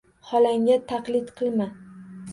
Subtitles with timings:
[0.29, 1.71] Xolangga taqlid qilma